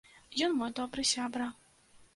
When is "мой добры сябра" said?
0.61-1.47